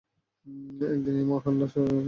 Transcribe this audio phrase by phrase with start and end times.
[0.87, 1.97] একদিন এই মহল্লাও আসবে হাঁটুতে।